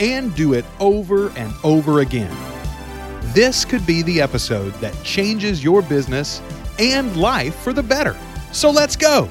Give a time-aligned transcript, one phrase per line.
[0.00, 2.34] and do it over and over again.
[3.34, 6.40] This could be the episode that changes your business
[6.78, 8.16] and life for the better.
[8.52, 9.28] So let's go.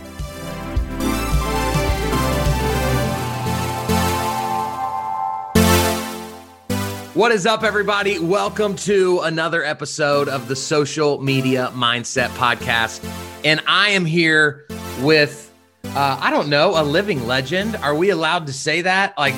[7.18, 8.20] What is up, everybody?
[8.20, 13.04] Welcome to another episode of the Social Media Mindset Podcast.
[13.44, 14.68] And I am here
[15.02, 15.52] with,
[15.84, 17.76] uh, I don't know, a living legend.
[17.78, 19.18] Are we allowed to say that?
[19.18, 19.34] Like,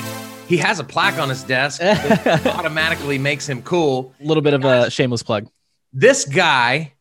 [0.50, 4.16] he has a plaque on his desk that automatically makes him cool.
[4.20, 5.48] A little bit of a shameless plug.
[5.94, 6.94] This guy,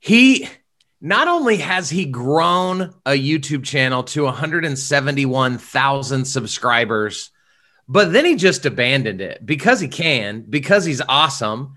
[0.00, 0.48] he
[1.00, 7.30] not only has he grown a YouTube channel to 171,000 subscribers,
[7.88, 11.74] but then he just abandoned it because he can, because he's awesome.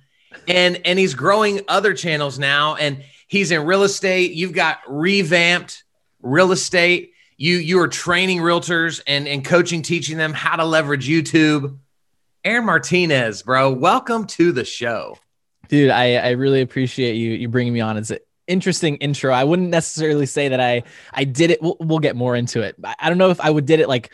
[0.48, 4.32] And and he's growing other channels now and he's in real estate.
[4.32, 5.84] You've got revamped
[6.24, 7.13] real estate.
[7.44, 11.78] You you are training realtors and and coaching teaching them how to leverage YouTube.
[12.46, 15.18] Aaron Martinez, bro, welcome to the show.
[15.68, 17.98] Dude, I, I really appreciate you you bringing me on.
[17.98, 19.34] It's an interesting intro.
[19.34, 21.62] I wouldn't necessarily say that I I did it.
[21.62, 22.78] We'll, we'll get more into it.
[22.98, 24.14] I, don't know if I would did it like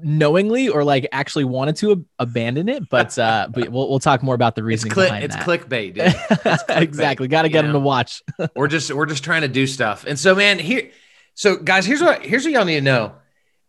[0.00, 4.22] knowingly or like actually wanted to ab- abandon it, but uh, but we'll we'll talk
[4.22, 5.44] more about the reason It's, behind it's that.
[5.44, 6.04] clickbait, dude.
[6.04, 6.14] It's
[6.62, 7.26] clickbait, exactly.
[7.26, 8.22] Got to get them to watch.
[8.54, 10.04] we're just we're just trying to do stuff.
[10.06, 10.92] And so, man, here,
[11.40, 13.14] so guys, here's what here's what y'all need to know.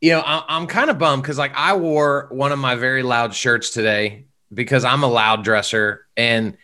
[0.02, 3.02] You know, I, I'm kind of bummed because like I wore one of my very
[3.02, 6.58] loud shirts today because I'm a loud dresser, and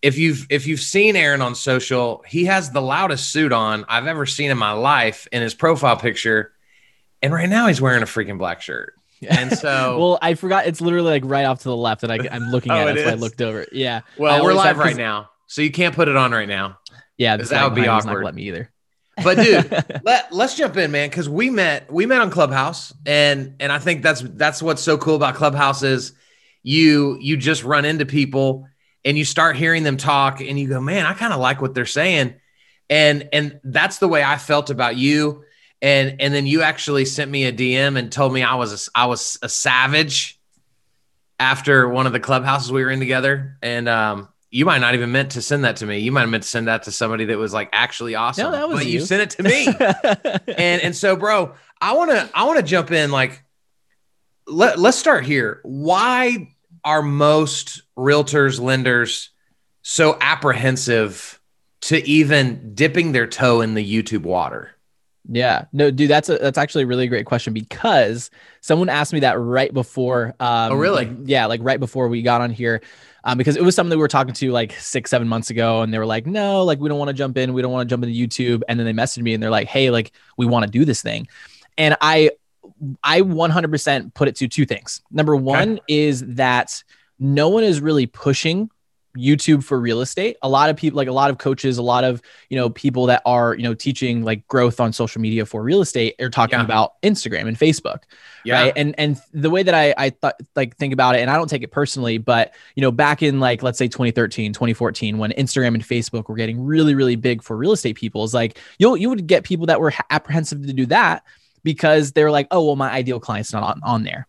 [0.00, 4.06] if you've if you've seen Aaron on social, he has the loudest suit on I've
[4.06, 6.52] ever seen in my life in his profile picture,
[7.20, 8.94] and right now he's wearing a freaking black shirt.
[9.28, 10.66] And so, well, I forgot.
[10.66, 12.88] It's literally like right off to the left that I, I'm looking Oh, at.
[12.88, 13.66] it That's why I looked over.
[13.72, 14.00] Yeah.
[14.16, 16.78] Well, we're live have- right now, so you can't put it on right now.
[17.18, 17.36] Yeah.
[17.36, 18.24] Because that would be me's not awkward.
[18.24, 18.70] Let me either.
[19.22, 23.56] But dude, let let's jump in, man, because we met we met on Clubhouse, and
[23.60, 26.12] and I think that's that's what's so cool about Clubhouse is
[26.62, 28.66] you you just run into people
[29.04, 31.74] and you start hearing them talk, and you go, man, I kind of like what
[31.74, 32.34] they're saying,
[32.88, 35.44] and and that's the way I felt about you,
[35.80, 38.98] and and then you actually sent me a DM and told me I was a,
[38.98, 40.38] I was a savage
[41.38, 44.28] after one of the clubhouses we were in together, and um.
[44.50, 45.98] You might not even meant to send that to me.
[45.98, 48.44] You might have meant to send that to somebody that was like actually awesome.
[48.44, 49.06] No, that was but you you.
[49.06, 49.66] sent it to me
[50.56, 53.42] and and so bro i want to i want to jump in like
[54.46, 56.48] let, let's start here why
[56.84, 59.30] are most realtors lenders
[59.82, 61.40] so apprehensive
[61.82, 64.72] to even dipping their toe in the youtube water
[65.28, 68.30] Yeah, no, dude, that's a that's actually a really great question because
[68.62, 70.34] someone asked me that right before.
[70.40, 71.04] Um, Oh, really?
[71.06, 72.80] like, yeah, like right before we got on here,
[73.24, 75.82] um, because it was something that we were talking to like six, seven months ago,
[75.82, 77.88] and they were like, "No, like we don't want to jump in, we don't want
[77.88, 80.46] to jump into YouTube," and then they messaged me and they're like, "Hey, like we
[80.46, 81.28] want to do this thing,"
[81.78, 82.30] and I,
[83.02, 85.02] I 100% put it to two things.
[85.10, 86.82] Number one is that
[87.18, 88.70] no one is really pushing
[89.16, 90.36] YouTube for real estate.
[90.42, 93.06] A lot of people, like a lot of coaches, a lot of you know people
[93.06, 96.58] that are you know teaching like growth on social media for real estate are talking
[96.58, 96.64] Yeah.
[96.64, 98.02] about Instagram and Facebook,
[98.62, 98.72] right?
[98.76, 101.48] And and the way that I I thought like think about it, and I don't
[101.48, 105.74] take it personally, but you know back in like let's say 2013, 2014, when Instagram
[105.74, 109.08] and Facebook were getting really really big for real estate people, is like you'll you
[109.08, 111.24] would get people that were apprehensive to do that
[111.64, 114.26] because they're like, oh well, my ideal client's not on, on there.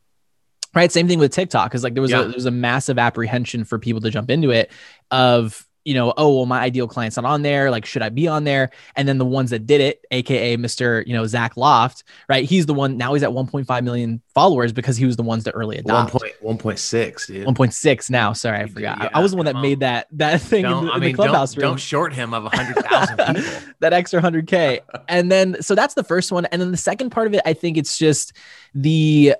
[0.73, 0.91] Right.
[0.91, 1.71] Same thing with TikTok.
[1.71, 2.21] Cause like there was Yeah.
[2.21, 4.71] a there was a massive apprehension for people to jump into it
[5.11, 7.71] of, you know, oh well, my ideal client's not on there.
[7.71, 8.69] Like, should I be on there?
[8.95, 11.03] And then the ones that did it, aka Mr.
[11.07, 12.45] You know, Zach Loft, right?
[12.45, 15.53] He's the one now he's at 1.5 million followers because he was the ones that
[15.53, 16.21] early One adopted.
[16.21, 17.47] point one point six, dude.
[17.47, 18.31] 1.6 now.
[18.33, 19.01] Sorry, I forgot.
[19.01, 19.61] I- yeah, I was the one that on.
[19.63, 22.13] made that that thing Don't, the, I in mean, the clubhouse don't, room don't short
[22.13, 23.51] him of a hundred thousand people.
[23.79, 27.25] that extra 100k and then so that's the first one and then the second part
[27.25, 28.33] of it i think it's just
[28.75, 29.33] the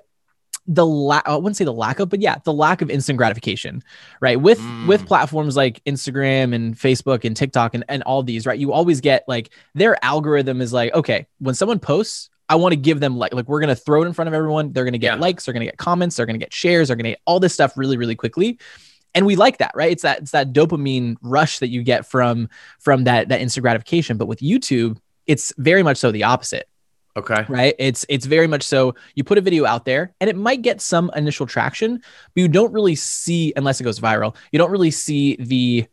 [0.66, 3.82] the lack i wouldn't say the lack of but yeah the lack of instant gratification
[4.20, 4.86] right with Mm.
[4.86, 9.00] with platforms like instagram and facebook and tiktok and, and all these right you always
[9.00, 13.16] get like their algorithm is like okay when someone posts I want to give them
[13.16, 14.72] like like we're gonna throw it in front of everyone.
[14.74, 15.20] They're gonna get Yeah.
[15.20, 17.78] likes, they're gonna get comments, they're gonna get shares, they're gonna get all this stuff
[17.78, 18.58] really, really quickly
[19.14, 22.48] and we like that right it's that it's that dopamine rush that you get from
[22.78, 26.66] from that that instant gratification but with youtube it's very much so the opposite
[27.16, 27.44] Okay.
[27.48, 27.74] right?
[27.78, 30.80] It's it's very much so you put a video out there and it might get
[30.80, 34.90] some initial traction but you don't really see unless it goes viral you don't really
[34.90, 35.86] see the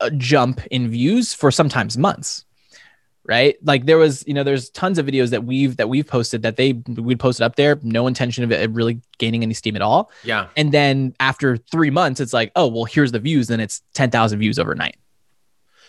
[0.00, 2.44] uh, jump in views for sometimes months.
[3.24, 3.56] Right?
[3.64, 6.56] Like there was you know there's tons of videos that we've that we've posted that
[6.56, 10.12] they we'd posted up there no intention of it really gaining any steam at all.
[10.22, 10.48] Yeah.
[10.56, 14.38] and then after three months it's like oh well here's the views then it's 10,000
[14.38, 14.96] views overnight.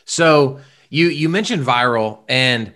[0.06, 2.74] So you you mentioned viral, and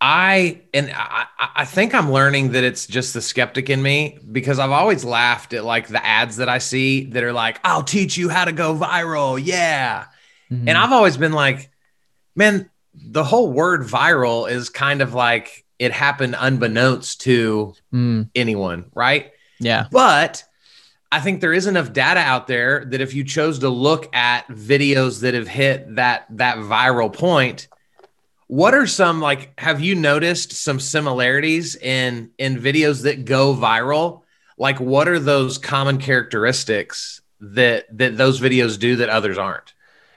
[0.00, 1.26] I and I,
[1.56, 5.52] I think I'm learning that it's just the skeptic in me because I've always laughed
[5.52, 8.52] at like the ads that I see that are like, "I'll teach you how to
[8.52, 10.06] go viral." Yeah,
[10.50, 11.70] and I've always been like,
[12.36, 18.86] man, the whole word viral is kind of like it happened unbeknownst to Mm, anyone,
[18.94, 19.32] right?
[19.58, 20.44] yeah But
[21.12, 24.46] I think there is enough data out there that if you chose to look at
[24.48, 27.68] videos that have hit that that viral point,
[28.50, 34.22] what are some like have you noticed some similarities in in videos that go viral?
[34.58, 39.72] Like what are those common characteristics that that those videos do that others aren't?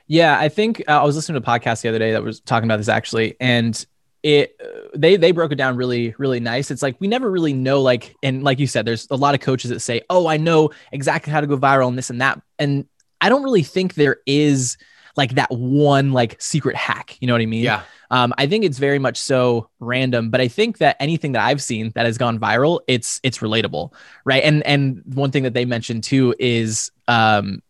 [0.08, 2.40] Yeah, I think uh, I was listening to a podcast the other day that was
[2.40, 3.86] talking about this actually, and
[4.24, 6.72] it uh, they they broke it down really really nice.
[6.72, 9.42] It's like we never really know like and like you said, there's a lot of
[9.42, 12.42] coaches that say, "Oh, I know exactly how to go viral and this and that,"
[12.58, 12.88] and
[13.22, 14.76] I don't really think there is
[15.16, 17.16] like that one like secret hack.
[17.20, 17.64] You know what I mean?
[17.64, 17.84] Yeah.
[18.13, 21.63] Um, I think it's very much so random, but I think that anything that I've
[21.63, 23.92] seen that has gone viral, it's it's relatable,
[24.24, 24.44] right?
[24.44, 27.63] And and one thing that they mentioned too is um,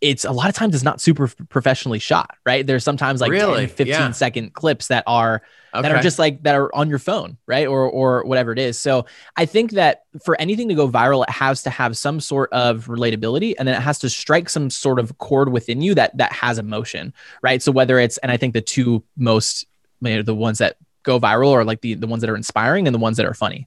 [0.00, 2.64] it's a lot of times it's not super professionally shot, right?
[2.64, 3.66] There's sometimes like Really?
[3.66, 4.10] 10, 15 Yeah.
[4.12, 5.42] second clips that are
[5.72, 7.66] that are just like that are on your phone, right?
[7.66, 8.78] Or or whatever it is.
[8.80, 9.06] So
[9.36, 12.86] I think that for anything to go viral, it has to have some sort of
[12.86, 16.32] relatability and then it has to strike some sort of chord within you that that
[16.32, 17.12] has emotion,
[17.42, 17.62] right?
[17.62, 19.66] So whether it's and I think the two most
[20.00, 22.86] you know, the ones that go viral are like the the ones that are inspiring
[22.86, 23.66] and the ones that are funny,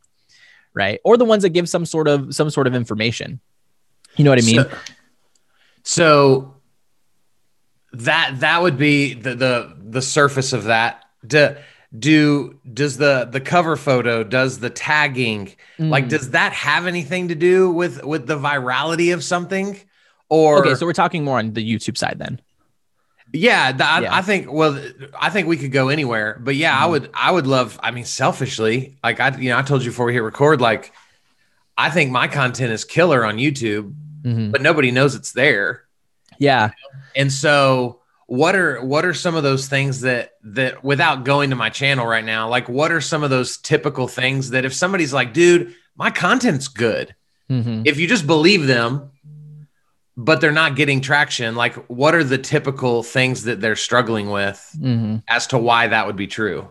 [0.73, 0.99] right?
[1.03, 3.39] Or the ones that give some sort of some sort of information.
[4.17, 4.65] You know what I mean?
[4.65, 4.69] So,
[5.83, 6.55] so
[7.93, 11.05] that that would be the the the surface of that.
[11.25, 11.55] Do,
[11.97, 16.09] do does the the cover photo does the tagging like Mm.
[16.09, 19.77] does that have anything to do with with the virality of something
[20.29, 22.39] or okay, so we're talking more on the YouTube side then.
[23.33, 24.15] Yeah, th- I, Yeah.
[24.15, 24.79] I think well
[25.19, 26.91] I think we could go anywhere but yeah I Mhm.
[26.91, 30.05] would I would love I mean selfishly like I you know I told you before
[30.05, 30.91] we hit record like
[31.77, 33.93] I think my content is killer on YouTube
[34.23, 34.51] Mhm.
[34.51, 35.83] but nobody knows it's there
[36.39, 36.71] Yeah.
[37.15, 41.55] And so what are what are some of those things that that without going to
[41.55, 45.11] my channel right now, like what are some of those typical things that if somebody's
[45.13, 47.13] like, dude, my content's good.
[47.49, 47.81] Mhm.
[47.85, 49.11] If you just believe them,
[50.25, 54.59] but they're not getting traction, like what are the typical things that they're struggling with
[54.79, 55.23] Mhm.
[55.27, 56.69] as to why that would be true?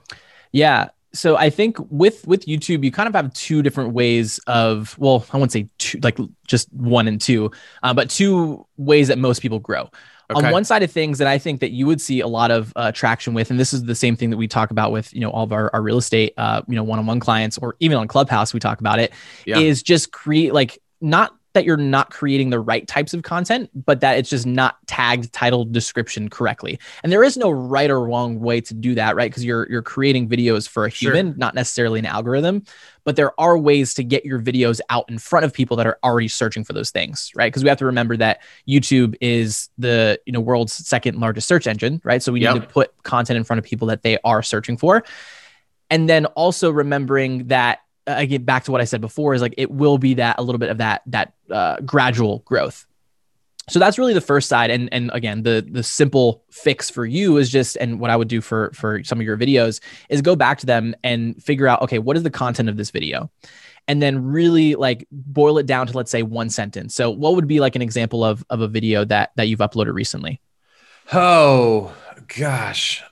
[0.53, 0.89] Yeah.
[1.13, 5.27] So I think with with YouTube, you kind of have two different ways of well,
[5.33, 7.51] I wouldn't say two, like just one and two,
[7.83, 9.91] uh, but two ways that most people grow.
[10.31, 10.47] Okay.
[10.47, 12.73] On one side of things that I think that you would see a lot of
[12.77, 15.21] uh, traction with, and this is the same thing that we talk about with you
[15.21, 18.07] know all of our, our real estate, uh, you know, one-on-one clients, or even on
[18.07, 19.11] Clubhouse, we talk about it,
[19.45, 19.83] is Yeah.
[19.85, 24.17] just create like not that you're not creating the right types of content, but that
[24.19, 26.79] it's just not tagged, titled, description correctly.
[27.03, 29.31] And there is no right or wrong way to do that, right?
[29.31, 31.13] Because you're you're creating videos for a Sure.
[31.15, 32.63] human, not necessarily an algorithm.
[33.05, 35.99] But there are ways to get your videos out in front of people that are
[36.05, 37.51] already searching for those things, right?
[37.51, 41.67] Because we have to remember that YouTube is the you know world's second largest search
[41.67, 42.23] engine, right?
[42.23, 42.55] So we Yep.
[42.55, 45.03] need to put content in front of people that they are searching for.
[45.89, 47.81] And then also remembering that
[48.19, 50.59] again back to what I said before is like it will be that a little
[50.59, 52.87] bit of that that uh, gradual growth.
[53.69, 57.37] So that's really the first side, and and again the the simple fix for you
[57.37, 60.35] is just and what I would do for for some of your videos is go
[60.35, 63.31] back to them and figure out okay what is the content of this video,
[63.87, 66.95] and then really like boil it down to let's say one sentence.
[66.95, 69.95] So what would be like an example of of a video that that you've uploaded
[69.95, 70.41] recently?
[71.13, 71.95] Oh
[72.39, 73.05] gosh.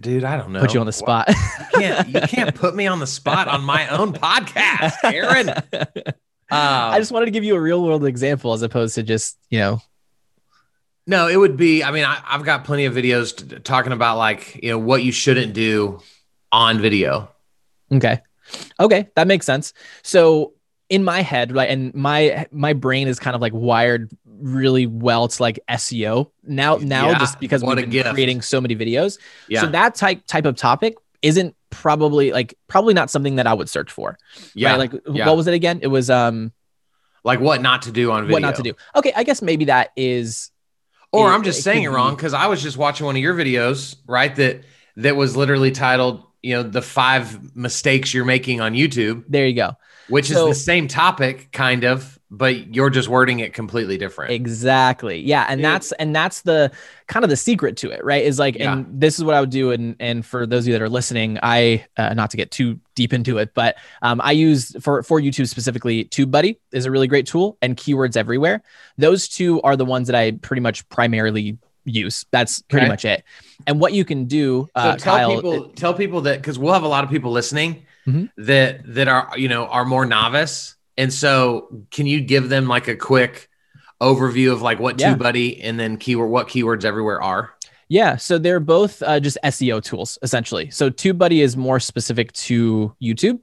[0.00, 0.60] Dude, I don't know.
[0.60, 1.28] Put you on the spot.
[1.28, 1.34] You
[1.80, 5.50] can't you can't put me on the spot on my own podcast, Aaron.
[6.50, 9.38] I Um, just wanted to give you a real world example as opposed to just
[9.50, 9.80] you know
[11.06, 11.82] No, it would be.
[11.82, 15.02] I mean, I, I've got plenty of videos t- talking about like you know what
[15.02, 16.00] you shouldn't do
[16.52, 17.30] on video.
[17.92, 18.20] Okay.
[18.78, 19.72] Okay, that makes sense.
[20.02, 20.52] So
[20.90, 25.28] in my head, right, and my my brain is kind of like wired really well
[25.28, 26.76] to like SEO now.
[26.76, 28.10] Now, Yeah, just because what we've been gift.
[28.10, 32.94] creating so many videos, Yeah, so that type type of topic isn't probably like probably
[32.94, 34.18] not something that I would search for.
[34.54, 34.70] yeah.
[34.70, 34.78] Right?
[34.78, 35.26] Like, Like yeah.
[35.26, 35.80] what was it again?
[35.82, 36.52] It was um
[37.24, 38.34] like what not to do on video.
[38.34, 38.74] what not to do.
[38.94, 40.50] Okay, I guess maybe that is
[41.12, 43.22] Or It- I'm just it saying it wrong because I was just watching one of
[43.22, 44.34] your videos, right?
[44.36, 44.64] That
[44.96, 49.54] that was literally titled, you know, the five mistakes you're making on YouTube, There you
[49.54, 49.76] go.
[50.08, 54.32] Which So- is the same topic, kind of, but you're just wording it completely different.
[54.32, 55.20] Exactly.
[55.20, 55.64] Yeah, and Dude.
[55.66, 56.72] that's and that's the
[57.06, 58.24] kind of the secret to it, right?
[58.24, 58.72] Is like, Yeah.
[58.72, 59.70] and this is what I would do.
[59.70, 62.80] And and for those of you that are listening, I uh, not to get too
[62.96, 67.06] deep into it, but um, I use for for YouTube specifically, TubeBuddy is a really
[67.06, 68.62] great tool, and Keywords Everywhere.
[68.98, 72.24] Those two are the ones that I pretty much primarily use.
[72.32, 72.90] That's pretty Okay.
[72.92, 73.22] much it.
[73.66, 76.72] And what you can do, So uh, tell Kyle, people, tell people that because we'll
[76.72, 78.30] have a lot of people listening Mhm.
[78.36, 82.88] that that are you know are more novice, and so can you give them like
[82.88, 83.48] a quick
[84.02, 85.14] overview of like what Yeah.
[85.14, 87.50] TubeBuddy and then keyword what keywords everywhere are?
[87.88, 90.70] Yeah, so they're both uh, just SEO tools essentially.
[90.70, 93.38] So TubeBuddy is more specific to YouTube,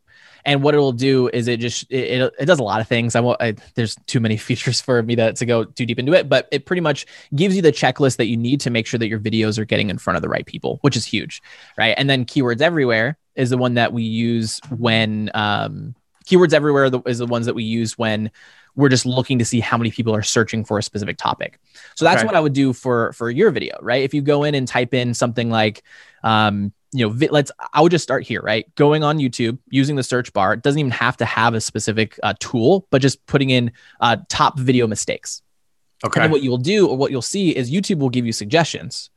[0.45, 3.15] and what it'll do is it just it, it, it does a lot of things.
[3.15, 3.41] I won't.
[3.41, 6.47] I, there's too many features for me to to go too deep into it, but
[6.51, 9.19] it pretty much gives you the checklist that you need to make sure that your
[9.19, 11.41] videos are getting in front of the right people, which is huge,
[11.77, 11.93] right?
[11.97, 15.95] And then Keywords Everywhere is the one that we use when um,
[16.25, 18.31] Keywords Everywhere is the ones that we use when
[18.75, 21.59] we're just looking to see how many people are searching for a specific topic.
[21.95, 22.25] So that's Okay.
[22.25, 24.03] what I would do for for your video, right?
[24.03, 25.83] If you go in and type in something like,
[26.23, 27.51] um, you know, let's.
[27.73, 28.73] I would just start here, right?
[28.75, 30.53] Going on YouTube using the search bar.
[30.53, 33.71] It doesn't even have to have a specific uh, tool, but just putting in
[34.01, 35.41] uh, top video mistakes.
[36.03, 36.19] Okay.
[36.19, 39.09] then what you'll do, or what you'll see, is YouTube will give you suggestions.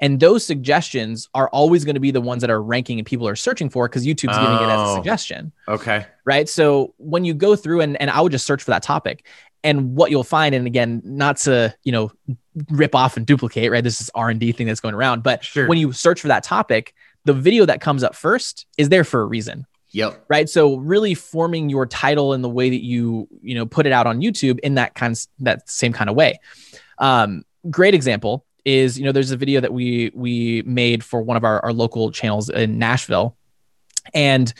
[0.00, 3.28] And those suggestions are always going to be the ones that are ranking and people
[3.28, 4.94] are searching for because YouTube's giving it as a Oh.
[4.96, 6.06] suggestion Okay.
[6.24, 6.48] right?
[6.48, 9.26] So when you go through and, and I would just search for that topic.
[9.64, 12.10] And what you'll find, and again, not to you know
[12.70, 13.84] rip off and duplicate, right?
[13.84, 15.22] This is R and D thing that's going around.
[15.22, 15.68] But Sure.
[15.68, 16.94] when you search for that topic,
[17.26, 20.24] the video that comes up first is there for a reason, Yep.
[20.28, 20.48] right?
[20.48, 24.08] So really forming your title in the way that you you know put it out
[24.08, 26.40] on YouTube in that kind of, that same kind of way.
[26.98, 31.36] Um, great example is you know there's a video that we we made for one
[31.36, 33.36] of our, our local channels in Nashville,
[34.14, 34.52] and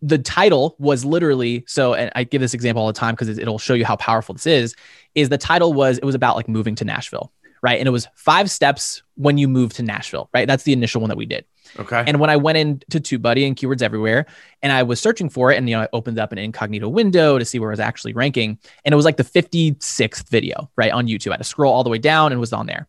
[0.00, 3.58] the title was literally so and i give this example all the time because it'll
[3.58, 4.76] show you how powerful this is
[5.16, 7.80] is the title was it was about like moving to nashville right?
[7.80, 10.46] And it was five steps when you move to nashville right?
[10.46, 11.44] That's the initial one that we did.
[11.78, 12.02] Okay.
[12.06, 14.24] and when i went into tubebuddy and keywords everywhere
[14.62, 17.38] and i was searching for it and you know i opened up an incognito window
[17.38, 20.92] to see where it was actually ranking and it was like the 56th video right
[20.92, 21.28] on youtube.
[21.28, 22.88] I had to scroll all the way down and it was on there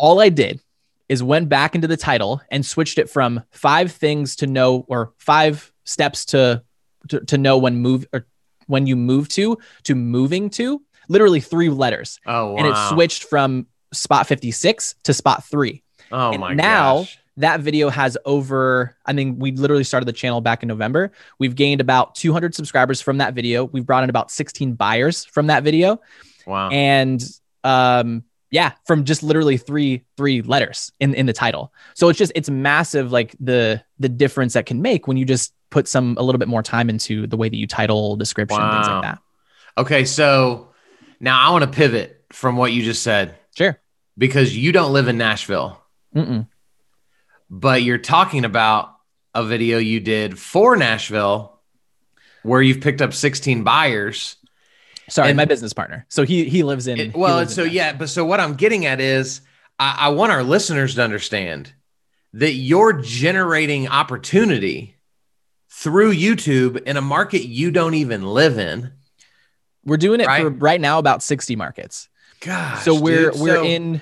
[0.00, 0.60] all i did
[1.08, 5.12] is went back into the title and switched it from five things to know or
[5.18, 6.62] five steps to
[7.08, 8.26] to, to know when move or
[8.66, 12.56] when you move to to moving to literally three letters oh wow.
[12.58, 17.18] and it switched from spot 56 to spot 3 Oh and my now- gosh.
[17.38, 21.56] that video has over i mean we literally started the channel back in november we've
[21.56, 25.64] gained about 200 subscribers from that video we've brought in about 16 buyers from that
[25.64, 26.00] video
[26.46, 26.68] Wow.
[26.70, 27.20] and
[27.64, 31.72] um yeah from just literally three three letters in in the title.
[31.94, 35.54] So it's just it's massive like the the difference that can make when you just
[35.70, 38.88] put some a little bit more time into the way that you title description things
[38.88, 39.18] like that.
[39.78, 40.68] Okay, so
[41.20, 43.36] now I want to pivot from what you just said.
[43.56, 43.80] Sure.
[44.18, 45.80] Because you don't live in Nashville,
[46.14, 46.46] Mm-mm.
[47.48, 48.94] but you're talking about
[49.34, 51.60] a video you did for Nashville
[52.42, 54.36] where you've picked up 16 buyers.
[55.10, 57.74] Sorry And- my business partner so he he lives in It- well, lives so Nashville.
[57.76, 59.42] yeah, but so what I'm getting at is
[59.78, 61.72] I, I want our listeners to understand
[62.34, 64.96] that you're generating opportunity
[65.70, 68.92] through YouTube in a market you don't even live in.
[69.84, 70.62] we're doing it for Right.
[70.62, 72.08] right now about 60 markets
[72.40, 73.40] Gosh, so we're dude.
[73.40, 74.00] we're So- in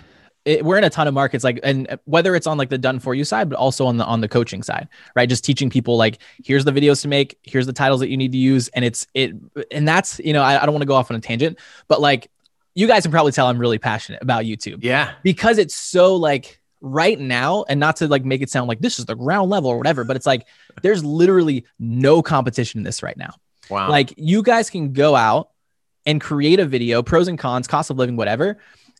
[0.48, 2.78] it, we're in a ton of markets like and uh, whether it's on like the
[2.78, 5.68] done for you side but also on the on the coaching side right just teaching
[5.68, 8.68] people like here's the videos to make here's the titles that you need to use
[8.68, 9.32] and it's it
[9.70, 12.00] and that's you know i, I don't want to go off on a tangent but
[12.00, 12.30] like
[12.74, 15.12] you guys can probably tell i'm really passionate about youtube yeah.
[15.22, 18.98] because it's so like right now and not to like make it sound like this
[18.98, 20.46] is the ground level or whatever but it's like
[20.82, 23.34] there's literally no competition in this right now
[23.68, 23.90] Wow.
[23.90, 25.50] like you guys can go out
[26.08, 28.58] and create a video, pros and cons, cost of living, whatever.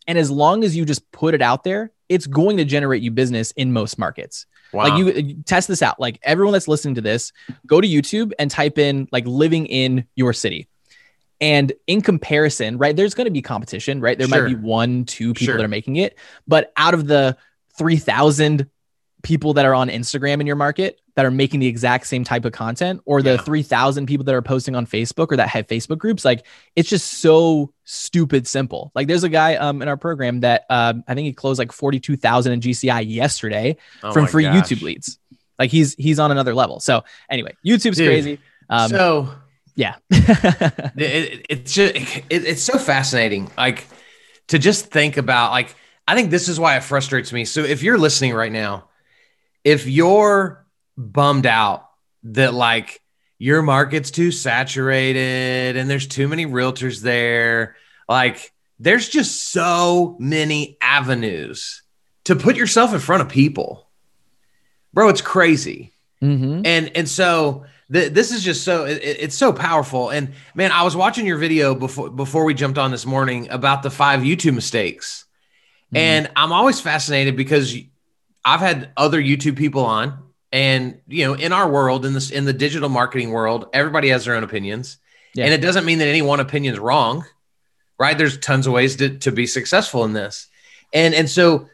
[0.09, 3.11] And as long as you just put it out there, it's going to generate you
[3.11, 4.47] business in most markets.
[4.73, 4.83] wow.
[4.85, 5.99] Like you, you test this out.
[5.99, 7.31] Like everyone that's listening to this,
[7.67, 10.67] go to YouTube and type in like living in your city.
[11.39, 14.17] And in comparison, right, there's going to be competition, right?
[14.17, 14.41] There Sure.
[14.43, 15.57] might be one, two people Sure.
[15.57, 17.37] that are making it, but out of the
[17.77, 18.67] 3,000
[19.23, 22.45] people that are on Instagram in your market that are making the exact same type
[22.45, 23.37] of content, or the Yeah.
[23.41, 26.45] 3,000 people that are posting on Facebook or that have Facebook groups, like
[26.77, 28.91] it's just so stupid simple.
[28.95, 31.73] Like there's a guy um, in our program that um, I think he closed like
[31.73, 34.69] 42,000 in GCI yesterday Oh from free gosh.
[34.69, 35.19] YouTube leads.
[35.57, 36.79] Like he's he's on another level.
[36.79, 38.39] So anyway, YouTube's Dude, crazy.
[38.69, 39.29] Um, so
[39.75, 39.95] yeah.
[40.09, 43.85] it, it- it's just it, it's so fascinating like
[44.47, 45.75] to just think about like
[46.07, 48.88] i think this is why it frustrates me so if you're listening right now
[49.63, 50.65] if you're
[50.97, 51.89] bummed out
[52.23, 53.01] that like
[53.37, 57.75] your market's too saturated and there's too many realtors there.
[58.07, 61.81] Like there's just so many avenues
[62.25, 63.87] to put yourself in front of people.
[64.93, 65.93] Bro, it's crazy.
[66.21, 66.61] Mm-hmm.
[66.65, 70.09] And and so th- this is just so it, it's so powerful.
[70.09, 73.83] And man, I was watching your video before before we jumped on this morning about
[73.83, 75.25] the five YouTube mistakes.
[75.93, 75.97] Mhm.
[75.97, 77.73] And I'm always fascinated because
[78.45, 80.17] I've had other YouTube people on,
[80.51, 84.25] and you know, in our world, in this in the digital marketing world, everybody has
[84.25, 84.97] their own opinions,
[85.35, 85.45] Yeah.
[85.45, 87.25] and it doesn't mean that any one opinion is wrong,
[87.99, 88.17] right?
[88.17, 90.47] There's tons of ways to to be successful in this,
[90.93, 91.67] and and so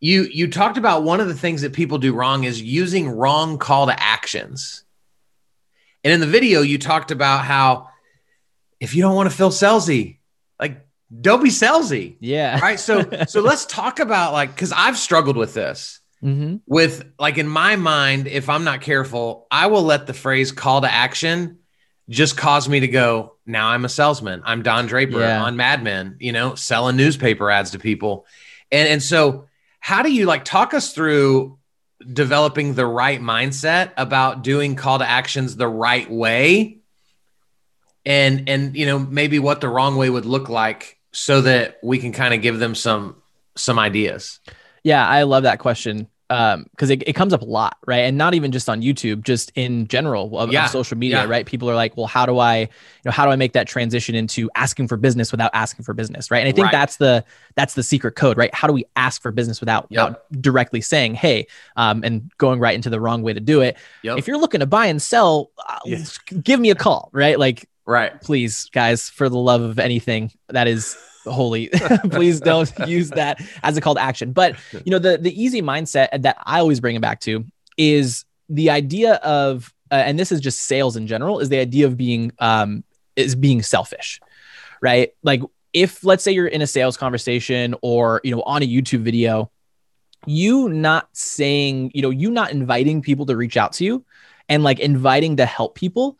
[0.00, 3.58] you you talked about one of the things that people do wrong is using wrong
[3.58, 4.84] call to actions,
[6.04, 7.88] and in the video you talked about how
[8.80, 10.18] if you don't want to feel salesy,
[10.60, 10.86] like
[11.20, 12.58] don't be salesy Yeah.
[12.60, 16.56] right so so let's talk about like because i've struggled with this Mm-hmm.
[16.66, 20.80] with like in my mind if i'm not careful i will let the phrase call
[20.80, 21.58] to action
[22.08, 24.42] just cause me to go now i'm a salesman.
[24.44, 25.20] I'm don draper.
[25.20, 25.42] Yeah.
[25.42, 26.16] on mad men.
[26.20, 28.26] You know selling newspaper ads to people.
[28.72, 29.46] And and so
[29.80, 31.58] how do you like talk us through
[32.10, 36.78] developing the right mindset about doing call to actions the right way?
[38.06, 41.98] And and you know maybe what the wrong way would look like so that we
[41.98, 43.16] can kind of give them some
[43.56, 44.40] some ideas.
[44.82, 48.00] Yeah, I love that question um because it, it comes up a lot right?
[48.00, 51.28] And not even just on youtube just in general of, of social media yeah.
[51.28, 51.46] right?
[51.46, 52.68] People are like well how do i you
[53.04, 56.30] know how do i make that transition into asking for business without asking for business?
[56.30, 56.40] Right?
[56.40, 56.72] And i think Right.
[56.72, 57.24] that's the
[57.54, 58.52] that's the secret code right?
[58.54, 60.08] How do we ask for business without, Yep.
[60.08, 63.76] without directly saying hey um and going right into the wrong way to do it?
[64.02, 64.18] Yep.
[64.18, 66.04] If you're looking to buy and sell uh, Yeah.
[66.42, 67.38] give me a call right?
[67.38, 68.20] Like right.
[68.22, 71.68] please guys for the love of anything that is holy
[72.10, 74.32] please don't use that as a call to action.
[74.32, 77.44] But you know the the easy mindset that i always bring it back to
[77.76, 81.86] is the idea of uh, and this is just sales in general is the idea
[81.86, 82.84] of being um
[83.16, 84.20] is being selfish
[84.84, 85.14] right?
[85.22, 85.40] Like
[85.72, 89.50] if let's say you're in a sales conversation or you know on a youtube video
[90.24, 94.04] you not saying you know you not inviting people to reach out to you
[94.48, 96.16] and like inviting to help people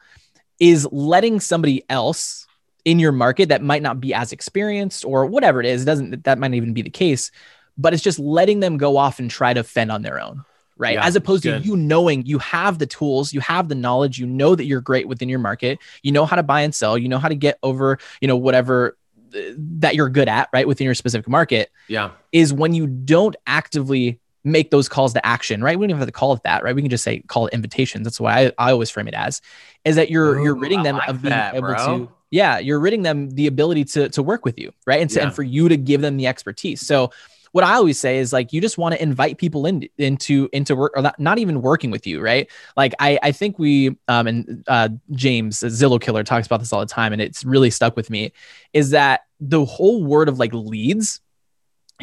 [0.58, 2.43] is letting somebody else
[2.84, 6.24] in your market that might not be as experienced or whatever it is it doesn't
[6.24, 7.30] that might not even be the case
[7.76, 10.44] but it's just letting them go off and try to fend on their own
[10.76, 14.18] right Yeah, as opposed to you knowing you have the tools you have the knowledge
[14.18, 16.98] you know that you're great within your market you know how to buy and sell
[16.98, 18.96] you know how to get over you know whatever
[19.34, 23.36] uh, that you're good at right within your specific market yeah is when you don't
[23.46, 25.78] actively make those calls to action, right?
[25.78, 26.74] We don't even have to call it that, right?
[26.74, 28.04] We can just say call it invitations.
[28.04, 29.40] That's why I, I always frame it as,
[29.84, 31.76] is that you're you're ridding them like of being that, able bro.
[31.76, 35.00] to, yeah, you're ridding them the ability to to work with you, right?
[35.00, 35.26] And, to, Yeah.
[35.26, 36.84] and for you to give them the expertise.
[36.84, 37.12] So
[37.52, 40.74] what I always say is like you just want to invite people in into into
[40.74, 42.50] work or not, not even working with you, right?
[42.76, 46.80] Like I I think we um and uh James Zillow Killer talks about this all
[46.80, 48.32] the time and it's really stuck with me
[48.72, 51.20] is that the whole word of like leads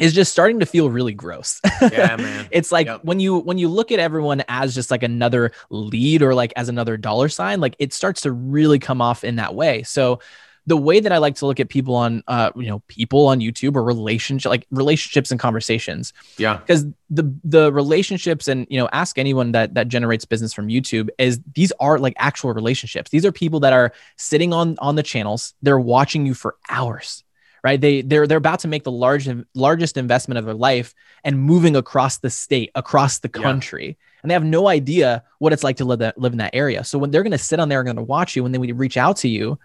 [0.00, 1.60] is just starting to feel really gross.
[1.82, 2.48] yeah man.
[2.50, 3.04] It's like Yep.
[3.04, 6.68] when you when you look at everyone as just like another lead or like as
[6.68, 9.82] another dollar sign like it starts to really come off in that way.
[9.82, 10.20] So
[10.64, 13.40] the way that i like to look at people on uh you know people on
[13.40, 16.12] youtube or relationship like relationships and conversations.
[16.38, 16.58] Yeah.
[16.58, 21.08] Because the the relationships and you know ask anyone that that generates business from youtube
[21.18, 23.10] is these are like actual relationships.
[23.10, 25.52] These are people that are sitting on on the channels.
[25.62, 27.24] They're watching you for hours
[27.64, 27.80] right?
[27.80, 30.94] They they're they're about to make the large largest investment of their life
[31.24, 33.42] and moving across the state across the Yeah.
[33.42, 33.96] country.
[34.22, 36.84] And they have no idea what it's like to live that live in that area.
[36.84, 38.60] So when they're going to sit on there and going to watch you and then
[38.60, 39.58] we reach out to you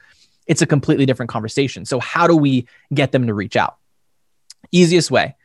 [0.48, 1.84] it's a completely different conversation.
[1.84, 3.76] So how do we get them to reach out?
[4.72, 5.36] Easiest way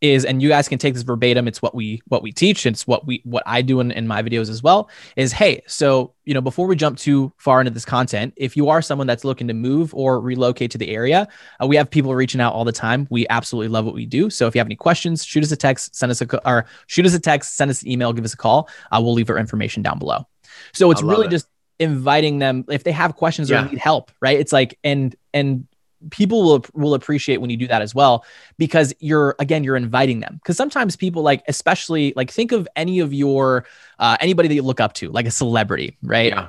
[0.00, 2.86] is and you guys can take this verbatim it's what we what we teach it's
[2.86, 6.34] what we what i do in, in my videos as well is hey so you
[6.34, 9.48] know before we jump too far into this content if you are someone that's looking
[9.48, 11.26] to move or relocate to the area
[11.62, 13.06] uh, we have people reaching out all the time.
[13.10, 14.28] We absolutely love what we do.
[14.28, 16.66] So if you have any questions shoot us a text send us a co- or
[16.88, 18.68] shoot us a text send us an email give us a call.
[18.92, 20.26] Uh, we'll leave our information down below.
[20.72, 21.30] So it's really it.
[21.30, 21.46] just
[21.78, 23.66] inviting them if they have questions Yeah.
[23.66, 24.38] or need help right?
[24.38, 25.66] It's like and and
[26.10, 28.24] people will will appreciate when you do that as well
[28.58, 33.00] because you're again you're inviting them because sometimes people like especially like think of any
[33.00, 33.64] of your
[33.98, 36.48] uh, anybody that you look up to like a celebrity right yeah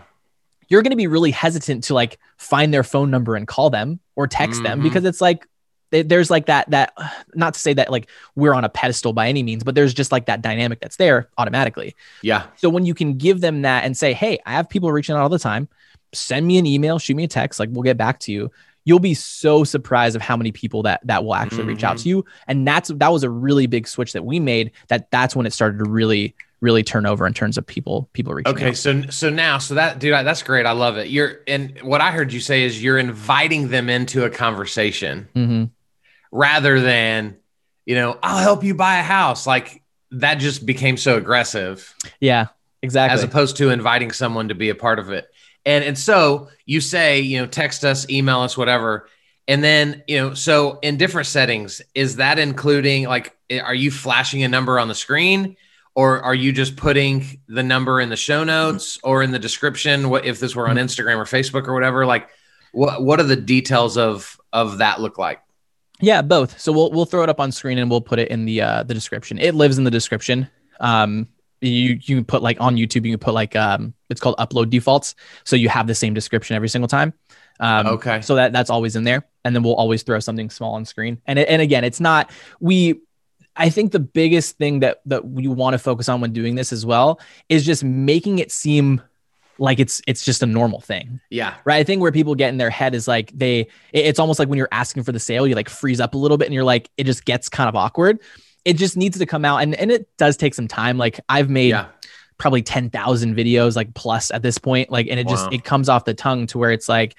[0.69, 3.99] you're going to be really hesitant to like find their phone number and call them
[4.17, 4.83] or text them Mhm.
[4.83, 5.47] because it's like
[5.91, 6.91] there's like that that
[7.35, 10.11] not to say that like we're on a pedestal by any means but there's just
[10.11, 13.95] like that dynamic that's there automatically yeah so when you can give them that and
[13.95, 15.69] say, "Hey, I have people reaching out all the time.
[16.13, 18.51] Send me an email, shoot me a text, like we'll get back to you."
[18.87, 22.07] You'll be so surprised of how many people that that will actually reach out to
[22.09, 22.23] you.
[22.47, 25.51] And that's that was a really big switch that we made that that's when it
[25.51, 28.77] started to really really turn over in terms of people people reaching Okay, out.
[28.77, 30.65] so so now, so that dude, I- that's great.
[30.65, 31.09] I love it.
[31.09, 35.65] You're and what I heard you say is you're inviting them into a conversation hmm
[36.31, 37.35] rather than,
[37.85, 39.45] you know, I'll help you buy a house.
[39.45, 42.47] Like that just became so aggressive Yeah,
[42.81, 43.13] exactly.
[43.13, 45.27] as opposed to inviting someone to be a part of it.
[45.67, 49.09] And and so you say, you know, text us, email us, whatever.
[49.49, 54.43] And then, you know, so in different settings, is that including like are you flashing
[54.43, 55.57] a number on the screen
[55.93, 60.09] or are you just putting the number in the show notes or in the description
[60.09, 62.29] what if this were on Instagram or Facebook or whatever like
[62.71, 65.41] what what are the details of of that look like?
[65.99, 66.59] Yeah, both.
[66.61, 68.83] So we'll we'll throw it up on screen and we'll put it in the uh
[68.83, 69.37] the description.
[69.37, 70.49] It lives in the description.
[70.79, 71.27] Um
[71.61, 74.69] you you can put like on YouTube you can put like um it's called upload
[74.69, 75.15] defaults.
[75.43, 77.13] So you have the same description every single time.
[77.59, 78.21] Um Okay.
[78.21, 81.21] so that that's always in there and then we'll always throw something small on screen.
[81.25, 83.01] And it, and again, it's not we
[83.55, 86.71] I think the biggest thing that that we want to focus on when doing this
[86.71, 89.01] as well is just making it seem
[89.59, 91.55] like it's it's just a normal thing Yeah.
[91.65, 91.77] right?
[91.77, 94.47] I think where people get in their head is like they, it- it's almost like
[94.49, 96.63] when you're asking for the sale, you like freeze up a little bit and you're
[96.63, 98.19] like, it just gets kind of awkward.
[98.67, 100.97] It just needs to come out, and and it does take some time.
[100.97, 101.87] Like I've made Yeah.
[102.37, 105.87] probably ten thousand videos, like plus at this point, like, and it just it comes
[105.89, 107.15] off the tongue to where it's like.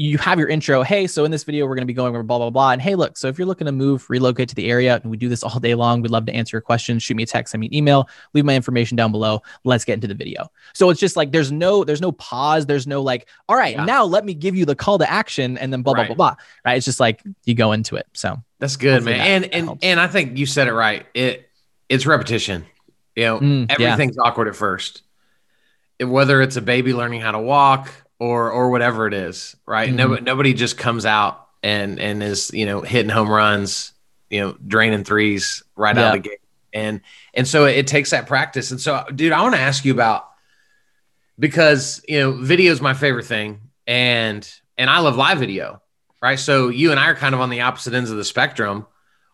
[0.00, 0.84] You have your intro.
[0.84, 2.70] Hey, so in this video, we're going to be going over blah, blah, blah.
[2.70, 5.16] And hey, look, so if you're looking to move, relocate to the area, and we
[5.16, 7.02] do this all day long, we'd love to answer your questions.
[7.02, 9.42] Shoot me a text, send me an email, leave my information down below.
[9.64, 10.52] Let's get into the video.
[10.72, 12.64] So it's just like there's no there's no pause.
[12.66, 13.86] There's no like, all right, Yeah.
[13.86, 16.08] now let me give you the call to action and then blah blah Right.
[16.10, 16.36] blah blah.
[16.64, 16.76] Right?
[16.76, 18.06] It's just like you go into it.
[18.12, 19.18] So That's good, man.
[19.18, 19.84] that- and that and helps.
[19.84, 21.06] and I think you said it right.
[21.12, 21.50] It
[21.88, 22.66] it's repetition.
[23.16, 23.94] You know, Mm, yeah.
[23.94, 25.02] everything's awkward at first.
[25.98, 29.90] It- whether it's a baby learning how to walk or or whatever it is, right?
[29.90, 29.96] Mhm.
[29.96, 33.92] Nobody nobody just comes out and and is you know hitting home runs,
[34.30, 36.40] you know, draining threes right out of the gate,
[36.72, 37.00] and
[37.34, 38.70] and so it takes that practice.
[38.70, 40.28] And so, dude, I want to ask you about
[41.38, 45.82] because you know video is my favorite thing, and and I love live video,
[46.22, 46.38] right?
[46.38, 48.86] So you and I are kind of on the opposite ends of the spectrum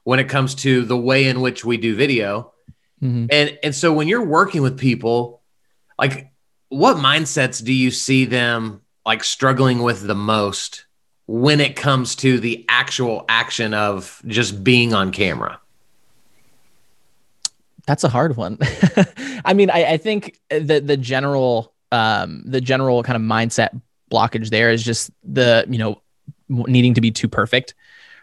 [0.05, 2.53] when it comes to the way in which we do video.
[3.03, 3.29] mhm.
[3.31, 5.43] And and so when you're working with people,
[5.99, 6.31] like
[6.75, 10.87] what mindsets do you see them like struggling with the most
[11.27, 15.61] when it comes to the actual action of just being on camera?
[17.87, 18.57] that's a hard one.
[19.45, 23.79] I mean, I, I think the the general um the general kind of mindset
[24.11, 26.01] blockage there is just the you know
[26.49, 27.75] needing to be too perfect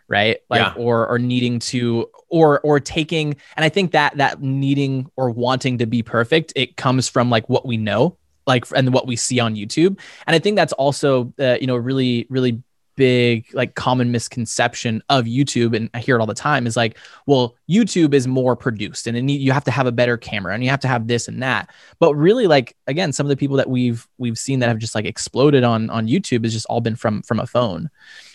[0.08, 0.74] right like Yeah.
[0.76, 5.78] or or needing to or or taking and i think that that needing or wanting
[5.80, 8.18] to be perfect it comes from like what we know
[8.52, 9.98] like and what we see on youtube.
[10.28, 12.62] And i think that's also uh, you know really really
[12.98, 16.98] big like common misconception of youtube and i hear it all the time is like
[17.26, 20.64] well youtube is more produced and need, you have to have a better camera and
[20.64, 21.70] you have to have this and that.
[22.00, 24.94] But really like again some of the people that we've we've seen that have just
[24.94, 27.90] like exploded on on youtube has just all been from from a phone.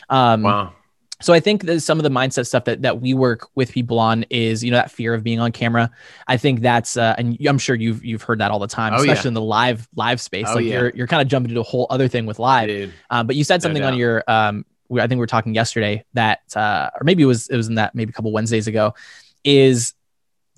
[0.09, 0.73] Um Wow.
[1.21, 3.99] So I think that some of the mindset stuff that that we work with people
[3.99, 5.91] on is you know that fear of being on camera.
[6.27, 8.97] I think that's uh, and I'm sure you've you've heard that all the time, Oh,
[9.03, 9.13] yeah.
[9.13, 10.47] especially in the live live space.
[10.49, 10.81] Oh, like yeah.
[10.81, 12.93] you're you're kind of jumping into a whole other thing with live.
[13.11, 15.55] Um, but you said No something on your um, we- I think we were talking
[15.55, 18.67] yesterday that uh, or maybe it was it was in that maybe a couple Wednesdays
[18.69, 18.95] ago,
[19.43, 19.95] is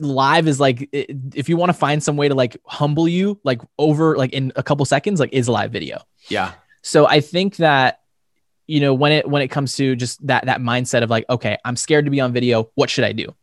[0.00, 3.60] live is like if you want to find some way to like humble you like
[3.78, 6.00] over like in a couple seconds like is live video.
[6.28, 6.52] Yeah.
[6.82, 8.00] So I think that
[8.68, 11.56] you know when it when it comes to just that that mindset of like okay,
[11.64, 13.34] I'm scared to be on video, what should I do?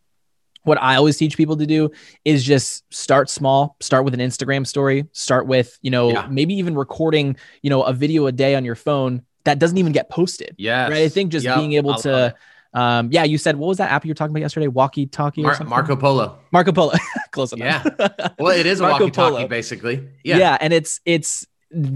[0.64, 1.92] What I always teach people to do
[2.24, 6.28] is just start small, start with an Instagram story, start with, you know, Yeah.
[6.28, 9.92] maybe even recording, you know, a video a day on your phone that doesn't even
[9.92, 10.56] get posted.
[10.58, 11.04] yeah Right?
[11.04, 11.58] I think just Yep.
[11.58, 12.34] being able to
[12.74, 14.68] um yeah, you said what was that app you were talking about yesterday?
[14.68, 15.70] Walkie talkie or Mar- something?
[15.70, 16.40] Marco Polo.
[16.52, 16.94] Marco Polo.
[17.32, 17.86] Close enough.
[18.00, 18.08] Yeah,
[18.40, 19.48] well, it is a Marco walkie-talkie, Polo.
[19.48, 20.08] basically.
[20.24, 20.38] yeah.
[20.38, 20.58] Yeah.
[20.60, 21.46] and it's it's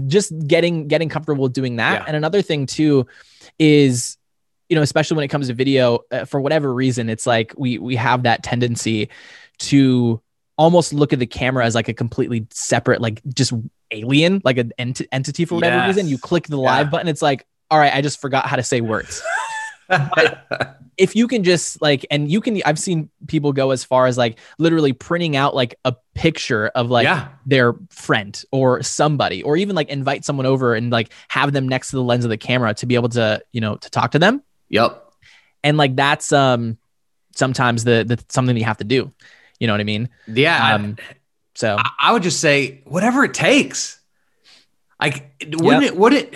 [0.06, 2.04] just getting getting comfortable doing that Yeah.
[2.06, 3.06] and another thing too
[3.58, 4.16] is
[4.68, 7.78] you know especially when it comes to video uh, for whatever reason it's like we
[7.78, 9.08] we have that tendency
[9.58, 10.20] to
[10.56, 13.52] almost look at the camera as like a completely separate like just
[13.90, 16.90] alien like an ent- entity for whatever reason you click the live Yeah.
[16.90, 19.22] button it's like all right i just forgot how to say words
[20.96, 24.18] if you can just like and you can i've seen people go as far as
[24.18, 27.28] like literally printing out like a picture of like yeah.
[27.46, 31.90] their friend or somebody or even like invite someone over and like have them next
[31.90, 34.18] to the lens of the camera to be able to you know to talk to
[34.18, 35.12] them Yep.
[35.64, 36.76] and like that's um
[37.34, 39.10] sometimes the the something you have to do
[39.58, 40.74] you know what i mean Yeah.
[40.74, 40.96] Um
[41.54, 44.00] so I, I would just say whatever it takes.
[45.00, 45.96] Like, wouldn't it?
[45.96, 46.34] Would it?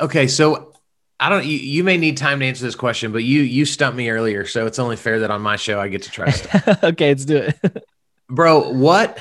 [0.00, 0.72] Okay, so
[1.18, 1.44] I don't.
[1.46, 4.46] You, you may need time to answer this question, but you you stumped me earlier,
[4.46, 6.68] so it's only fair that on my show I get to try stuff.
[6.84, 7.84] okay let's do it
[8.28, 9.18] Bro, what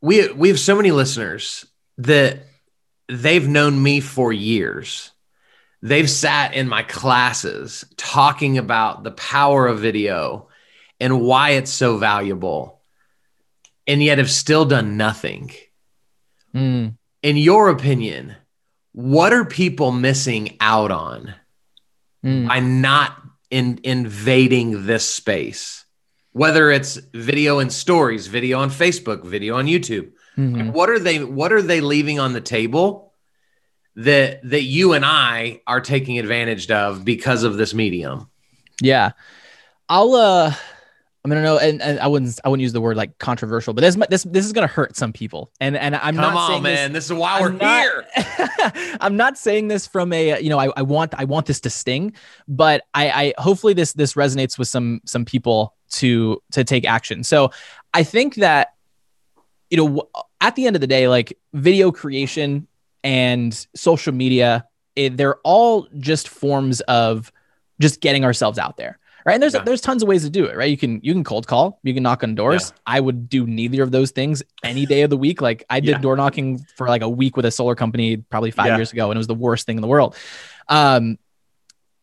[0.00, 1.64] we we have so many listeners
[1.98, 2.40] that
[3.08, 5.12] they've known me for years.
[5.82, 10.48] They've sat in my classes talking about the power of video
[10.98, 12.80] and why it's so valuable,
[13.86, 15.52] and yet have still done nothing.
[16.54, 16.96] Mm.
[17.22, 18.34] In your opinion,
[18.96, 21.34] what are people missing out on
[22.24, 22.48] Mm.
[22.48, 23.14] by not
[23.50, 25.84] in invading this space?
[26.32, 30.72] Whether it's video and stories, video on Facebook, video on YouTube, Mhm.
[30.72, 33.12] what are they what are they leaving on the table
[33.96, 38.30] that that you and I are taking advantage of because of this medium?
[38.80, 39.10] Yeah.
[39.90, 40.54] I'll uh
[41.26, 43.74] I mean, I know, and, and I wouldn't, I wouldn't use the word like controversial,
[43.74, 46.50] but this, this, this is gonna hurt some people, and and I'm Come not on,
[46.50, 46.92] saying this- man.
[46.92, 48.96] This, is why I'm we're not- here.
[49.00, 51.70] I'm not saying this from a you know I, I want I want this to
[51.70, 52.12] sting,
[52.46, 57.24] but I, I hopefully this this resonates with some some people to to take action.
[57.24, 57.50] So
[57.92, 58.74] I think that
[59.68, 60.08] you know
[60.40, 62.68] at the end of the day, like video creation
[63.02, 67.32] and social media, it, they're all just forms of
[67.80, 69.00] just getting ourselves out there.
[69.26, 69.34] Right.
[69.34, 69.62] And there's Yeah.
[69.64, 70.70] there's tons of ways to do it, right?
[70.70, 72.70] You can you can cold call, you can knock on doors.
[72.74, 72.80] Yeah.
[72.86, 75.40] I would do neither of those things any day of the week.
[75.42, 75.98] Like I did Yeah.
[75.98, 79.16] door knocking for like a week with a solar company probably five years ago, and
[79.16, 80.14] it was the worst thing in the world.
[80.68, 81.18] Um,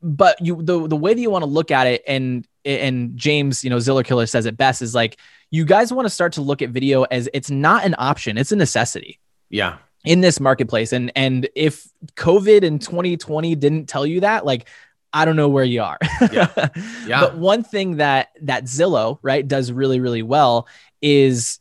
[0.01, 3.63] but you the the way that you want to look at it, and and James,
[3.63, 5.17] you know, Zillow Killer says it best is like
[5.49, 8.51] you guys want to start to look at video as it's not an option, it's
[8.51, 9.77] a necessity Yeah.
[10.03, 10.91] in this marketplace.
[10.91, 14.67] And and if COVID in 2020 didn't tell you that, like
[15.13, 15.97] I don't know where you are.
[16.32, 16.47] Yeah.
[17.06, 17.19] Yeah.
[17.21, 20.67] But one thing that that Zillow, right, does really, really well
[21.02, 21.60] is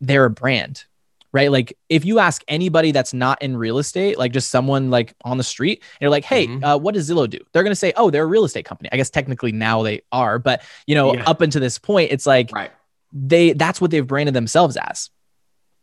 [0.00, 0.84] they're a brand.
[1.32, 1.50] Right.
[1.50, 5.38] Like if you ask anybody that's not in real estate, like just someone like on
[5.38, 6.62] the street, and you're like, hey, Mhm.
[6.62, 7.38] uh, what does Zillow do?
[7.52, 8.90] They're going to say, oh, they're a real estate company.
[8.92, 10.38] I guess technically now they are.
[10.38, 11.24] But, you know, Yeah.
[11.24, 12.70] up until this point, it's like, Right.
[13.14, 15.08] they that's what they've branded themselves as.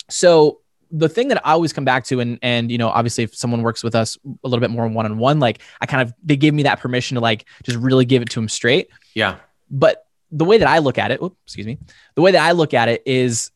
[0.10, 0.60] So
[0.92, 3.62] the thing that I always come back to, and and you know, obviously, if someone
[3.62, 6.36] works with us a little bit more one on one, like I kind of they
[6.36, 8.90] give me that permission to like just really give it to them straight.
[9.14, 9.38] Yeah.
[9.70, 11.78] But the way that I look at it, oops, excuse me,
[12.16, 13.52] the way that I look at it is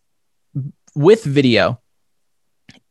[0.95, 1.79] with video,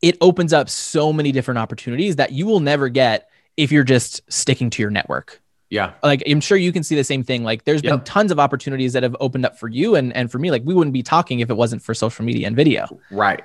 [0.01, 4.21] it opens up so many different opportunities that you will never get if you're just
[4.31, 5.93] sticking to your network Yeah.
[6.01, 7.43] like I'm sure you can see the same thing.
[7.43, 10.39] Like there's been tons of opportunities that have opened up for you and and for
[10.39, 10.49] me.
[10.51, 12.99] Like we wouldn't be talking if it wasn't for social media and video.
[13.11, 13.43] Right.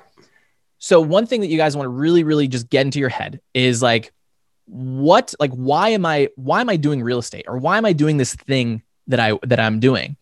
[0.79, 3.41] So one thing that you guys want to really really just get into your head
[3.53, 4.11] is like
[4.65, 7.93] what like why am I why am I doing real estate or why am I
[7.93, 10.15] doing this thing that I that I'm doing?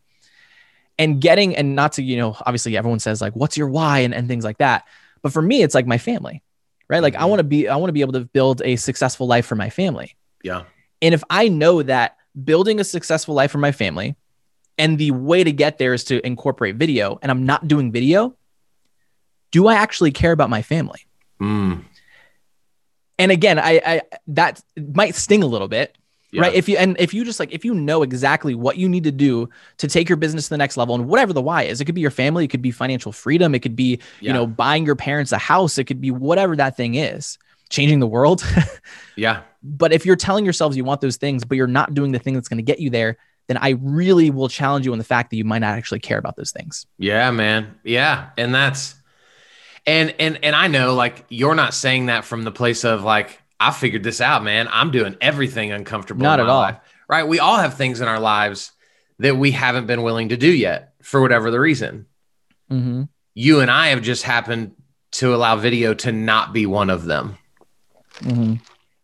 [1.00, 4.14] And getting and not to, you know, obviously everyone says like what's your why and,
[4.16, 4.86] and things like that.
[5.22, 6.42] But for me it's like my family.
[6.90, 7.04] Right?
[7.04, 7.30] Like I Mhm.
[7.30, 9.70] want to be I want to be able to build a successful life for my
[9.70, 10.16] family.
[10.44, 10.64] Yeah.
[11.02, 14.16] And if I know that building a successful life for my family
[14.78, 18.36] and the way to get there is to incorporate video and I'm not doing video,
[19.52, 21.02] do I actually care about my family?
[21.42, 21.84] Mm.
[23.20, 24.62] And again, I, I that
[24.94, 25.98] might sting a little bit,
[26.32, 26.42] Yeah.
[26.44, 26.54] right?
[26.54, 29.12] If you and if you just like if you know exactly what you need to
[29.12, 31.86] do to take your business to the next level and whatever the why is, it
[31.86, 34.28] could be your family, it could be financial freedom, it could be, Yeah.
[34.30, 37.38] you know, buying your parents a house, it could be whatever that thing is,
[37.70, 38.44] changing the world.
[39.16, 39.42] Yeah.
[39.64, 42.36] But if you're telling yourselves you want those things, but you're not doing the thing
[42.36, 45.32] that's going to get you there, then I really will challenge you on the fact
[45.32, 46.86] that you might not actually care about those things.
[47.00, 47.80] Yeah, man.
[47.84, 48.30] Yeah.
[48.38, 48.94] And that's
[49.88, 53.42] and and and I know like you're not saying that from the place of like,
[53.60, 54.68] I figured this out, man.
[54.72, 56.22] I'm doing everything uncomfortable.
[56.22, 56.62] Not in at all.
[56.62, 56.78] life.
[57.10, 57.28] Right.
[57.28, 58.74] We all have things in our lives
[59.20, 62.06] that we haven't been willing to do yet for whatever the reason.
[62.70, 63.04] Mm-hmm.
[63.34, 64.74] You and I have just happened
[65.14, 67.38] to allow video to not be one of them.
[68.20, 68.56] Mm-hmm.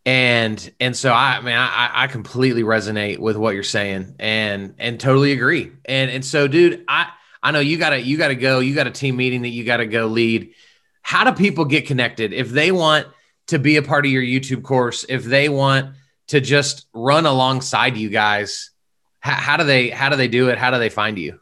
[0.04, 4.98] and and so i mean i i completely resonate with what you're saying and and
[4.98, 7.08] totally agree and and so dude i
[7.40, 9.86] i know you gotta you gotta go you got a team meeting that you gotta
[9.86, 10.52] go lead
[11.04, 12.32] how do people get connected?
[12.32, 13.06] If they want
[13.46, 15.94] to be a part of your youtube course if they want
[16.28, 18.70] to just run alongside you guys
[19.24, 20.58] how, how do they how do they do it?
[20.58, 21.40] How do they find you?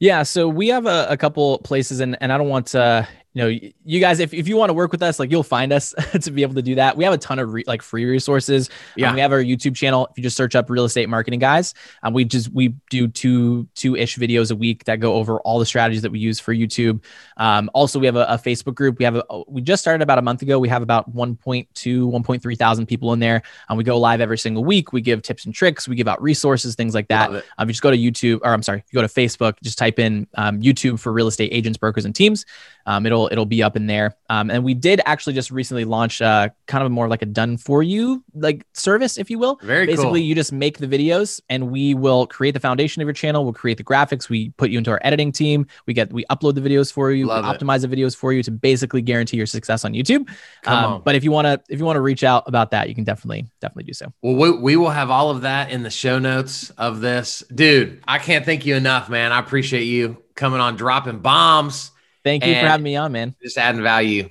[0.00, 3.42] Yeah, so we have a, a couple places, and and I don't want to, you
[3.42, 5.92] know, you guys, if, if you want to work with us, like you'll find us
[6.20, 6.96] to be able to do that.
[6.96, 8.70] We have a ton of re- like free resources.
[8.96, 9.08] Yeah.
[9.08, 10.06] Um, we have our YouTube channel.
[10.12, 13.68] If you just search up real estate marketing guys, um, we just we do two
[13.74, 16.54] two ish videos a week that go over all the strategies that we use for
[16.54, 17.02] YouTube.
[17.36, 19.00] Um, also, we have a, a Facebook group.
[19.00, 20.60] We have a we just started about a month ago.
[20.60, 23.42] We have about 1.2 1.3 thousand people in there.
[23.68, 24.92] Um, we go live every single week.
[24.92, 25.88] We give tips and tricks.
[25.88, 27.30] We give out resources, things like that.
[27.58, 29.98] Um, you just go to YouTube, or I'm sorry, you go to Facebook, just type
[29.98, 32.46] in um, YouTube for real estate agents, brokers, and teams.
[32.86, 34.16] Um, it'll it'll it'll be up in there.
[34.30, 37.56] Um, and we did actually just recently launch uh, kind of more like a done
[37.56, 39.56] for you like service, if you will.
[39.62, 40.26] Very Basically, cool.
[40.28, 43.44] you just make the videos, and we will create the foundation of your channel.
[43.44, 44.28] We'll create the graphics.
[44.28, 45.66] We put you into our editing team.
[45.86, 47.26] We get we upload the videos for you.
[47.26, 47.58] Love we it.
[47.60, 50.28] optimize the videos for you to basically guarantee your success on YouTube.
[50.62, 51.02] Come Um, on.
[51.04, 53.04] but if you want to if you want to reach out about that, you can
[53.04, 54.12] definitely definitely do so.
[54.22, 57.42] Well, we, we will have all of that in the show notes of this.
[57.54, 59.32] Dude, I can't thank you enough, man.
[59.32, 61.90] I appreciate you coming on, dropping bombs,
[62.24, 63.34] Thank you for having me on, man.
[63.42, 64.30] just adding value.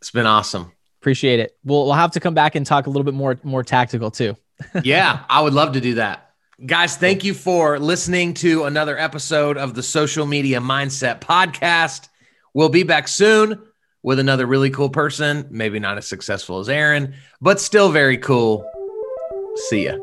[0.00, 0.72] It's been awesome.
[1.00, 1.56] Appreciate it.
[1.64, 4.36] We'll we'll have to come back and talk a little bit more more tactical too.
[4.82, 6.32] yeah, I would love to do that.
[6.66, 12.08] Guys, thank you for listening to another episode of the Social Media Mindset Podcast.
[12.52, 13.62] We'll be back soon
[14.02, 18.68] with another really cool person, maybe not as successful as Aaron, but still very cool.
[19.68, 19.98] See ya.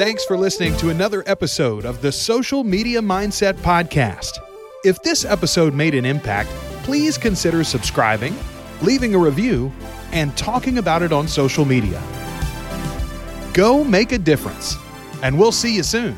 [0.00, 4.38] Thanks for listening to another episode of the Social Media Mindset Podcast.
[4.82, 6.48] If this episode made an impact,
[6.84, 8.34] please consider subscribing,
[8.80, 9.70] leaving a review,
[10.12, 12.02] and talking about it on social media.
[13.52, 14.74] Go make a difference,
[15.22, 16.16] and we'll see you soon.